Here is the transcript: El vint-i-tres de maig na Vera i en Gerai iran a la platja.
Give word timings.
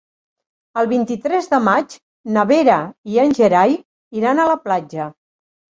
El 0.81 0.87
vint-i-tres 0.93 1.49
de 1.51 1.59
maig 1.67 1.93
na 2.39 2.47
Vera 2.53 2.81
i 3.13 3.23
en 3.27 3.39
Gerai 3.43 3.79
iran 4.23 4.45
a 4.47 4.53
la 4.55 4.63
platja. 4.67 5.13